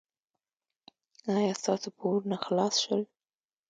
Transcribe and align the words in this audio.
ایا 1.37 1.53
ستاسو 1.61 1.87
پورونه 1.97 2.37
خلاص 2.45 2.75
شول؟ 2.83 3.03